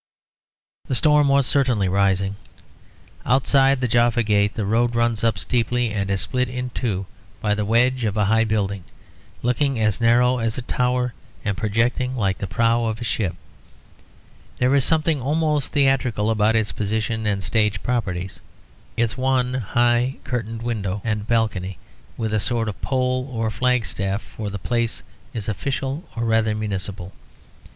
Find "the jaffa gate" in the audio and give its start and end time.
3.81-4.55